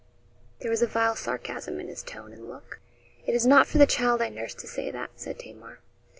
[0.61, 2.79] There was a vile sarcasm in his tone and look.
[3.27, 5.77] 'It is not for the child I nursed to say that,' said Tamar.